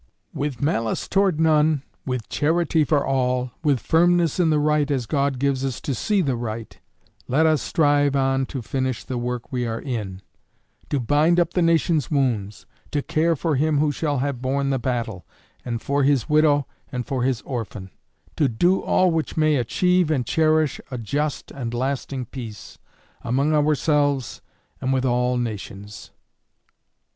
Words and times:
With 0.33 0.63
malice 0.63 1.07
toward 1.07 1.39
none, 1.39 1.83
with 2.07 2.27
charity 2.27 2.83
for 2.83 3.05
all, 3.05 3.51
with 3.63 3.79
firmness 3.79 4.39
in 4.39 4.49
the 4.49 4.57
right, 4.57 4.89
as 4.89 5.05
God 5.05 5.37
gives 5.37 5.63
us 5.63 5.79
to 5.81 5.93
see 5.93 6.23
the 6.23 6.35
right, 6.35 6.79
let 7.27 7.45
us 7.45 7.61
strive 7.61 8.15
on 8.15 8.47
to 8.47 8.63
finish 8.63 9.03
the 9.03 9.19
work 9.19 9.51
we 9.51 9.67
are 9.67 9.79
in; 9.79 10.23
to 10.89 10.99
bind 10.99 11.39
up 11.39 11.53
the 11.53 11.61
nation's 11.61 12.09
wounds; 12.09 12.65
to 12.89 13.03
care 13.03 13.35
for 13.35 13.57
him 13.57 13.77
who 13.77 13.91
shall 13.91 14.17
have 14.17 14.41
borne 14.41 14.71
the 14.71 14.79
battle, 14.79 15.23
and 15.63 15.83
for 15.83 16.01
his 16.01 16.27
widow 16.27 16.65
and 16.91 17.05
for 17.05 17.21
his 17.21 17.41
orphan; 17.43 17.91
to 18.37 18.47
do 18.47 18.81
all 18.81 19.11
which 19.11 19.37
may 19.37 19.55
achieve 19.55 20.09
and 20.09 20.25
cherish 20.25 20.81
a 20.89 20.97
just 20.97 21.51
and 21.51 21.75
lasting 21.75 22.25
peace 22.25 22.79
among 23.21 23.53
ourselves 23.53 24.41
and 24.81 24.93
with 24.93 25.05
all 25.05 25.37
nations. 25.37 26.09